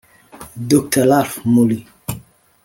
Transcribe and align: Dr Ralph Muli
Dr 0.69 1.05
Ralph 1.11 1.45
Muli 1.53 1.77